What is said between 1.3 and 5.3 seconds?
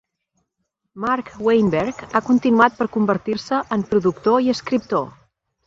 Weinberg ha continuat per convertir-se en productor i escriptor.